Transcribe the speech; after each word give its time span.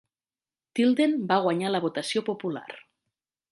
Tilden 0.79 1.13
va 1.33 1.37
guanyar 1.45 1.71
la 1.73 1.83
votació 1.85 2.25
popular. 2.33 2.67